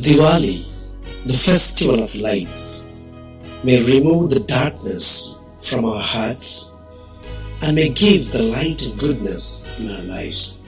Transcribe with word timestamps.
Diwali, 0.00 0.64
the 1.26 1.34
festival 1.34 2.02
of 2.02 2.14
lights, 2.16 2.86
may 3.62 3.84
remove 3.84 4.30
the 4.30 4.40
darkness 4.40 5.38
from 5.58 5.84
our 5.84 6.00
hearts 6.00 6.72
and 7.60 7.76
may 7.76 7.90
give 7.90 8.32
the 8.32 8.42
light 8.44 8.80
of 8.86 8.96
goodness 8.96 9.68
in 9.78 9.90
our 9.90 10.02
lives. 10.04 10.58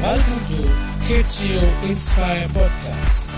Welcome 0.00 0.46
to 0.46 0.62
You 1.44 1.60
Inspire 1.86 2.48
Podcast. 2.48 3.36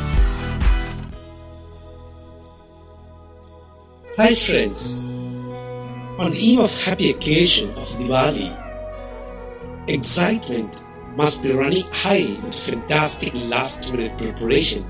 Hi 4.16 4.32
friends, 4.32 5.10
on 6.22 6.30
the 6.30 6.38
eve 6.38 6.60
of 6.60 6.72
happy 6.84 7.10
occasion 7.10 7.68
of 7.70 7.88
Diwali, 7.98 8.54
excitement 9.88 10.83
must 11.16 11.42
be 11.42 11.52
running 11.52 11.84
high 11.92 12.26
with 12.44 12.54
fantastic 12.54 13.32
last 13.34 13.92
minute 13.92 14.16
preparation 14.18 14.84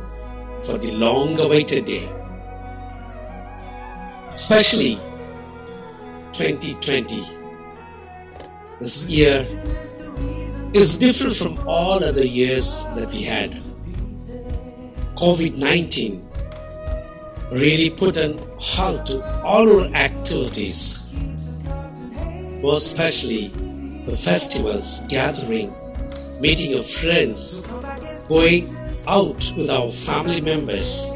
for 0.61 0.79
the 0.79 0.91
long 0.93 1.39
awaited 1.39 1.85
day. 1.85 2.09
Especially 4.33 4.95
2020. 6.33 7.23
This 8.81 9.07
year 9.09 9.47
is 10.73 10.99
different 10.99 11.37
from 11.37 11.59
all 11.69 12.03
other 12.03 12.25
years 12.27 12.85
that 12.97 13.09
we 13.11 13.23
had. 13.25 13.63
COVID 15.17 15.57
19 15.57 16.27
really 17.53 17.91
put 17.91 18.17
an 18.17 18.39
halt 18.59 19.07
to 19.07 19.23
all 19.45 19.81
our 19.81 19.87
activities, 19.95 21.13
more 22.63 22.75
especially 22.75 23.49
the 24.07 24.17
festivals, 24.17 25.01
gathering, 25.09 25.73
meeting 26.45 26.75
of 26.77 26.85
friends, 26.85 27.65
going 28.29 28.69
out 29.09 29.41
with 29.57 29.71
our 29.71 29.89
family 29.89 30.43
members. 30.43 31.09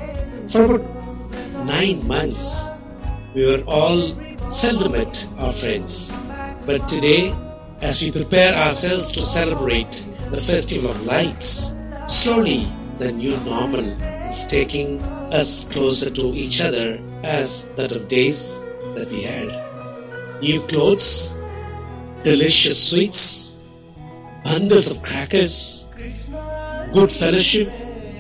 For 0.49 0.65
about 0.65 1.67
nine 1.67 2.01
months, 2.09 2.81
we 3.35 3.45
were 3.45 3.63
all 3.69 4.17
seldom 4.49 4.95
our 5.37 5.53
friends. 5.53 6.15
But 6.65 6.89
today, 6.89 7.37
as 7.83 8.01
we 8.01 8.11
prepare 8.11 8.55
ourselves 8.55 9.13
to 9.13 9.21
celebrate 9.21 9.93
the 10.31 10.41
Festival 10.41 10.93
of 10.93 11.05
Lights, 11.05 11.77
slowly 12.07 12.65
the 12.97 13.13
new 13.13 13.37
normal 13.45 13.85
is 14.33 14.47
taking 14.47 14.99
us 15.29 15.67
closer 15.67 16.09
to 16.09 16.33
each 16.33 16.63
other 16.63 17.05
as 17.23 17.67
that 17.77 17.93
of 17.93 18.09
days 18.09 18.61
that 18.97 19.11
we 19.11 19.25
had. 19.25 19.53
New 20.41 20.63
clothes, 20.73 21.35
delicious 22.25 22.83
sweets, 22.89 23.58
bundles 24.49 24.91
of 24.91 25.03
crackers, 25.03 25.87
good 26.95 27.13
fellowship, 27.13 27.69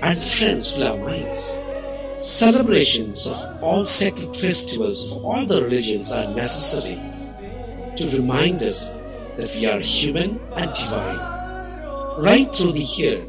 and 0.03 0.19
friends 0.19 0.71
fill 0.71 0.89
our 0.89 0.99
minds. 0.99 1.59
Celebrations 2.19 3.27
of 3.29 3.63
all 3.63 3.87
sacred 3.87 4.37
festivals 4.37 5.11
of 5.11 5.25
all 5.25 5.47
the 5.47 5.63
religions 5.63 6.13
are 6.13 6.35
necessary 6.35 7.01
to 7.97 8.11
remind 8.15 8.63
us 8.63 8.91
that 9.39 9.51
we 9.57 9.65
are 9.65 9.81
human 9.81 10.39
and 10.57 10.71
divine. 10.75 11.19
Right 12.19 12.55
through 12.55 12.73
the 12.73 12.89
year, 12.99 13.25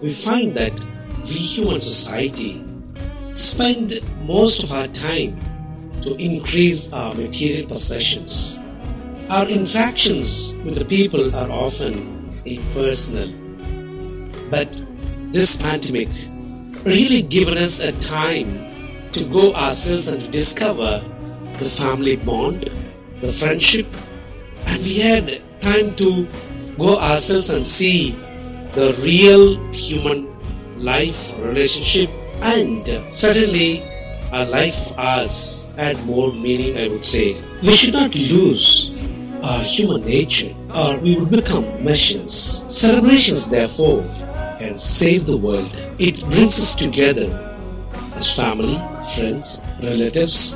we 0.00 0.10
find 0.10 0.54
that 0.54 0.82
we 1.24 1.36
human 1.36 1.82
society 1.82 2.64
spend 3.34 4.00
most 4.24 4.62
of 4.62 4.72
our 4.72 4.88
time 4.88 5.38
to 6.00 6.14
increase 6.14 6.90
our 6.94 7.14
material 7.14 7.68
possessions. 7.68 8.58
Our 9.28 9.46
interactions 9.48 10.54
with 10.64 10.76
the 10.76 10.86
people 10.86 11.34
are 11.36 11.50
often 11.50 12.21
impersonal. 12.44 13.28
But 14.50 14.82
this 15.32 15.56
pandemic 15.56 16.08
really 16.84 17.22
given 17.22 17.58
us 17.58 17.80
a 17.80 17.92
time 18.00 19.10
to 19.12 19.24
go 19.24 19.54
ourselves 19.54 20.08
and 20.08 20.20
to 20.22 20.30
discover 20.30 21.04
the 21.58 21.64
family 21.66 22.16
bond, 22.16 22.70
the 23.20 23.32
friendship, 23.32 23.86
and 24.66 24.82
we 24.82 24.98
had 24.98 25.38
time 25.60 25.94
to 25.96 26.26
go 26.76 26.98
ourselves 26.98 27.50
and 27.50 27.66
see 27.66 28.12
the 28.74 28.94
real 29.02 29.56
human 29.72 30.28
life 30.78 31.38
relationship 31.38 32.10
and 32.40 32.88
certainly 33.12 33.82
our 34.32 34.46
life 34.46 34.90
of 34.90 34.98
ours 34.98 35.68
had 35.76 36.02
more 36.06 36.32
meaning 36.32 36.76
i 36.78 36.88
would 36.88 37.04
say 37.04 37.36
we 37.62 37.70
should 37.72 37.92
not 37.94 38.14
lose 38.14 38.90
our 39.42 39.62
human 39.62 40.02
nature 40.04 40.52
or 40.74 40.98
we 41.00 41.16
would 41.16 41.30
become 41.30 41.64
machines 41.84 42.64
celebrations 42.66 43.48
therefore 43.48 44.02
can 44.58 44.76
save 44.76 45.26
the 45.26 45.36
world. 45.36 45.70
It 45.98 46.22
brings 46.24 46.58
us 46.58 46.74
together 46.74 47.28
as 48.14 48.34
family 48.34 48.76
friends 49.14 49.60
relatives 49.82 50.54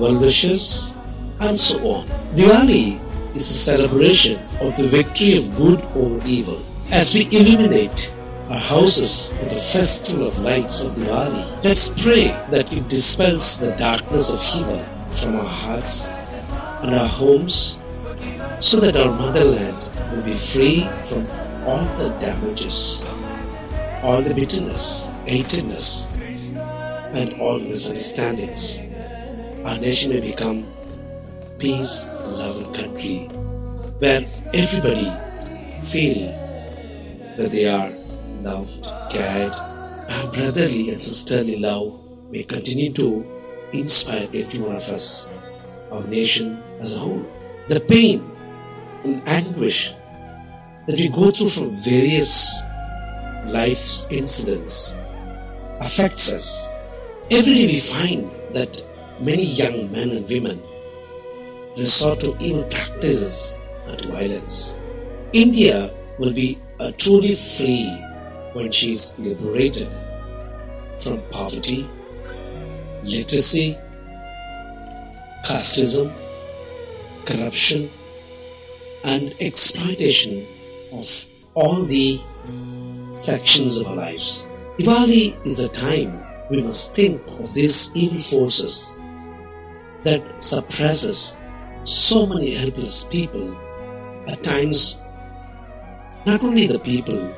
well 0.00 0.18
wishers 0.20 0.94
and 1.40 1.58
so 1.58 1.78
on. 1.88 2.06
Diwali 2.34 2.98
is 3.34 3.48
a 3.50 3.54
celebration 3.54 4.38
of 4.60 4.76
the 4.76 4.88
victory 4.88 5.38
of 5.38 5.56
good 5.56 5.80
over 5.94 6.20
evil. 6.26 6.60
As 6.90 7.14
we 7.14 7.26
illuminate 7.30 8.12
our 8.50 8.58
houses 8.58 9.32
with 9.40 9.50
the 9.50 9.62
festival 9.78 10.26
of 10.26 10.38
lights 10.40 10.82
of 10.82 10.92
Diwali, 10.92 11.64
let's 11.64 11.88
pray 12.02 12.28
that 12.50 12.72
it 12.72 12.88
dispels 12.88 13.58
the 13.58 13.70
darkness 13.76 14.32
of 14.32 14.42
evil 14.60 14.80
from 15.08 15.36
our 15.36 15.46
hearts 15.48 16.08
and 16.82 16.94
our 16.94 17.06
homes 17.08 17.78
so 18.60 18.78
that 18.78 18.94
our 18.96 19.10
motherland 19.18 19.88
will 20.12 20.22
be 20.22 20.36
free 20.36 20.82
from 21.08 21.26
all 21.66 21.84
the 21.96 22.10
damages, 22.20 23.02
all 24.02 24.20
the 24.20 24.34
bitterness, 24.34 25.10
hatredness, 25.24 26.06
and 27.14 27.40
all 27.40 27.58
the 27.58 27.68
misunderstandings. 27.68 28.80
Our 29.64 29.78
nation 29.78 30.10
may 30.10 30.20
become 30.20 30.66
peace 31.58 32.08
loving 32.26 32.72
country 32.74 33.28
where 33.98 34.26
everybody 34.52 35.10
feel 35.80 36.28
that 37.36 37.50
they 37.52 37.66
are 37.66 37.90
loved, 38.42 38.92
cared, 39.10 39.54
and 40.08 40.32
brotherly 40.32 40.90
and 40.90 41.02
sisterly 41.02 41.58
love 41.58 41.98
may 42.30 42.42
continue 42.42 42.92
to 42.92 43.24
inspire 43.72 44.28
every 44.34 44.60
one 44.60 44.76
of 44.76 44.88
us, 44.90 45.30
our 45.90 46.04
nation 46.04 46.62
as 46.80 46.94
a 46.94 46.98
whole. 46.98 47.24
The 47.68 47.80
pain 47.80 48.29
and 49.04 49.22
anguish 49.26 49.94
that 50.86 50.98
we 50.98 51.08
go 51.08 51.30
through 51.30 51.48
from 51.48 51.70
various 51.84 52.60
life's 53.46 54.06
incidents 54.10 54.94
affects 55.80 56.32
us. 56.32 56.68
Every 57.30 57.54
day 57.54 57.66
we 57.66 57.78
find 57.80 58.30
that 58.54 58.82
many 59.20 59.44
young 59.44 59.90
men 59.92 60.10
and 60.10 60.28
women 60.28 60.60
resort 61.76 62.20
to 62.20 62.36
evil 62.40 62.64
practices 62.64 63.56
and 63.86 64.00
violence. 64.06 64.76
India 65.32 65.90
will 66.18 66.32
be 66.32 66.58
uh, 66.80 66.92
truly 66.98 67.34
free 67.34 67.86
when 68.52 68.70
she 68.72 68.90
is 68.90 69.18
liberated 69.18 69.88
from 70.98 71.22
poverty, 71.30 71.88
literacy, 73.04 73.78
casteism, 75.46 76.12
corruption, 77.24 77.88
and 79.04 79.34
exploitation 79.40 80.46
of 80.92 81.26
all 81.54 81.82
the 81.84 82.18
sections 83.12 83.80
of 83.80 83.88
our 83.88 83.96
lives. 83.96 84.46
Diwali 84.78 85.34
is 85.46 85.60
a 85.60 85.68
time 85.68 86.22
we 86.50 86.62
must 86.62 86.94
think 86.94 87.20
of 87.38 87.52
these 87.54 87.90
evil 87.94 88.18
forces 88.18 88.98
that 90.02 90.22
suppresses 90.42 91.36
so 91.84 92.26
many 92.26 92.54
helpless 92.54 93.04
people. 93.04 93.56
At 94.26 94.42
times, 94.42 95.00
not 96.26 96.42
only 96.42 96.66
the 96.66 96.78
people, 96.78 97.34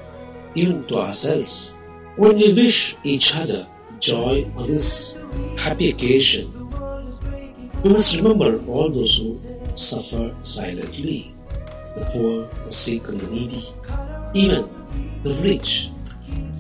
even 0.55 0.85
to 0.85 0.99
ourselves. 0.99 1.75
When 2.17 2.37
we 2.37 2.53
wish 2.53 2.97
each 3.05 3.35
other 3.35 3.67
joy 4.01 4.45
on 4.57 4.67
this 4.67 5.19
happy 5.59 5.89
occasion, 5.91 6.53
we 7.83 7.91
must 7.91 8.17
remember 8.17 8.63
all 8.67 8.91
those 8.91 9.19
who 9.19 9.41
suffer 9.75 10.35
silently 10.43 11.35
the 11.97 12.05
poor, 12.13 12.49
the 12.65 12.73
sick, 12.73 13.09
and 13.09 13.21
the 13.21 13.31
needy, 13.31 13.65
even 14.35 14.69
the 15.23 15.35
rich 15.43 15.91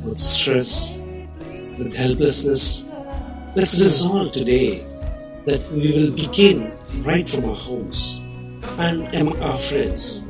with 0.04 0.18
stress, 0.18 0.98
with 1.78 1.94
helplessness. 1.96 2.88
Let's 3.54 3.78
resolve 3.78 4.32
today 4.32 4.86
that 5.46 5.68
we 5.72 5.92
will 5.92 6.12
begin 6.14 6.72
right 7.02 7.28
from 7.28 7.44
our 7.46 7.54
homes 7.54 8.22
and 8.78 9.12
among 9.14 9.40
our 9.42 9.56
friends 9.56 10.22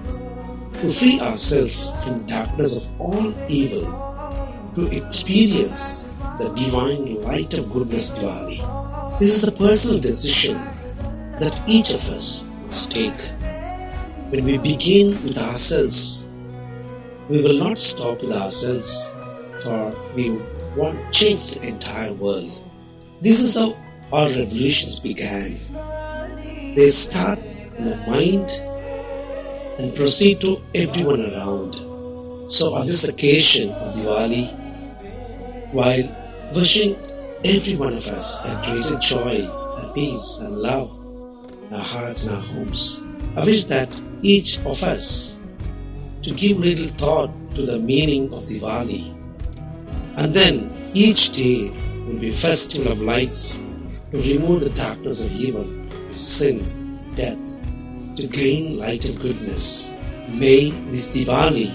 to 0.81 0.89
free 0.89 1.21
ourselves 1.21 1.93
from 2.03 2.19
the 2.19 2.25
darkness 2.27 2.87
of 2.87 3.01
all 3.01 3.35
evil 3.49 3.85
to 4.75 4.87
experience 4.97 6.05
the 6.39 6.49
divine 6.57 7.23
light 7.23 7.59
of 7.59 7.71
goodness 7.71 8.11
Diwali. 8.13 9.19
This 9.19 9.43
is 9.43 9.49
a 9.49 9.53
personal 9.53 10.01
decision 10.01 10.55
that 11.39 11.61
each 11.67 11.91
of 11.91 12.09
us 12.11 12.45
must 12.67 12.91
take. 12.91 13.42
When 14.33 14.47
we 14.47 14.57
begin 14.57 15.11
with 15.25 15.37
ourselves, 15.37 16.27
we 17.29 17.43
will 17.43 17.59
not 17.59 17.79
stop 17.79 18.23
with 18.23 18.33
ourselves, 18.33 19.13
for 19.63 19.95
we 20.17 20.31
want 20.75 20.97
to 20.99 21.11
change 21.11 21.57
the 21.57 21.69
entire 21.69 22.15
world. 22.15 22.51
This 23.21 23.41
is 23.41 23.59
how 23.59 23.77
all 24.11 24.31
revolutions 24.31 24.99
began. 25.01 25.59
They 26.75 26.89
start 26.89 27.41
in 27.77 27.85
the 27.85 27.97
mind 28.09 28.49
and 29.79 29.95
proceed 29.95 30.41
to 30.41 30.63
everyone 30.75 31.31
around. 31.31 31.75
So 32.51 32.73
on 32.73 32.87
this 32.87 33.07
occasion 33.07 33.69
of 33.69 33.97
Diwali, 33.97 34.49
while 35.75 36.09
wishing 36.55 36.97
every 37.45 37.77
one 37.77 37.93
of 37.93 38.07
us 38.07 38.41
a 38.41 38.59
greater 38.65 38.99
joy 38.99 39.45
and 39.77 39.95
peace 39.95 40.39
and 40.41 40.57
love 40.57 40.89
in 41.69 41.75
our 41.75 41.85
hearts 41.85 42.25
and 42.25 42.37
our 42.37 42.43
homes, 42.43 43.03
I 43.37 43.45
wish 43.45 43.65
that 43.65 43.93
each 44.23 44.59
of 44.61 44.83
us 44.85 45.41
to 46.23 46.33
give 46.35 46.59
little 46.59 46.87
thought 46.87 47.31
to 47.55 47.67
the 47.67 47.79
meaning 47.79 48.33
of 48.33 48.45
Diwali. 48.45 49.11
And 50.17 50.33
then 50.33 50.69
each 50.95 51.31
day 51.31 51.71
will 52.07 52.19
be 52.19 52.31
festival 52.31 52.93
of 52.93 53.01
lights 53.03 53.57
to 54.13 54.19
remove 54.19 54.61
the 54.63 54.71
darkness 54.71 55.25
of 55.25 55.33
evil, 55.33 55.67
sin, 56.11 56.59
death, 57.17 57.39
to 58.17 58.27
gain 58.29 58.79
light 58.79 59.09
of 59.09 59.21
goodness. 59.21 59.93
May 60.29 60.71
this 60.91 61.11
Diwali 61.11 61.73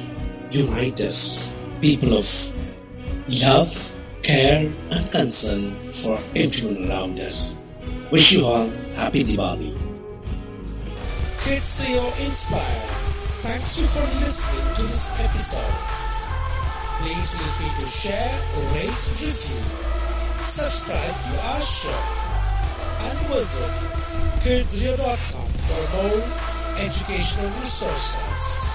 unite 0.52 1.04
us, 1.04 1.54
people 1.82 2.14
of 2.18 2.26
love, 3.42 3.94
care, 4.24 4.72
and 4.92 5.12
concern 5.12 5.72
for 5.92 6.18
everyone 6.36 6.90
around 6.90 7.20
us. 7.20 7.58
Wish 8.12 8.32
you 8.34 8.46
all 8.46 8.70
happy 8.96 9.24
Diwali. 9.24 9.87
Kids 11.48 11.82
Trio 11.82 12.04
Inspire. 12.26 12.88
Thanks 13.40 13.80
you 13.80 13.88
for 13.88 14.04
listening 14.20 14.74
to 14.76 14.82
this 14.84 15.12
episode. 15.18 15.76
Please 17.00 17.34
feel 17.36 17.48
free 17.56 17.72
to 17.80 17.88
share, 17.88 18.36
rate, 18.76 19.04
review, 19.16 19.64
subscribe 20.44 21.18
to 21.22 21.32
our 21.48 21.62
show, 21.62 22.04
and 23.00 23.18
visit 23.32 23.88
kidsrio.com 24.44 25.48
for 25.64 25.82
more 25.96 26.84
educational 26.84 27.50
resources. 27.62 28.67